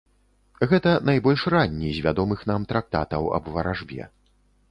[0.69, 4.03] Гэта найбольш ранні з вядомых нам трактатаў аб варажбе.